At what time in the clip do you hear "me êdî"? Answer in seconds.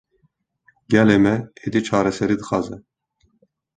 1.23-1.81